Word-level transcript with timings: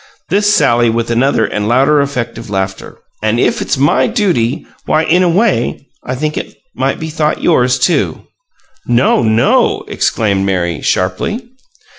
(This 0.29 0.51
sally 0.51 0.89
with 0.89 1.11
another 1.11 1.45
and 1.45 1.67
louder 1.67 2.01
effect 2.01 2.39
of 2.39 2.49
laughter). 2.49 2.97
"And 3.21 3.39
if 3.39 3.61
it's 3.61 3.77
MY 3.77 4.07
duty, 4.07 4.65
why, 4.87 5.03
in 5.03 5.21
a 5.21 5.29
way, 5.29 5.85
I 6.03 6.15
think 6.15 6.37
it 6.37 6.55
might 6.73 6.99
be 6.99 7.11
thought 7.11 7.43
yours, 7.43 7.77
too." 7.77 8.23
"No, 8.87 9.21
no!" 9.21 9.85
exclaimed 9.87 10.43
Mary, 10.43 10.81
sharply. 10.81 11.47